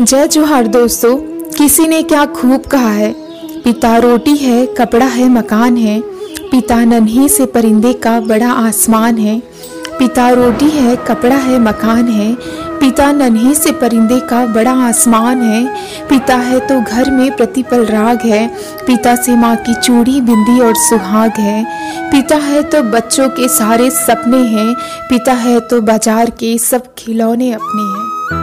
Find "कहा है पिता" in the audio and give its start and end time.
2.66-3.96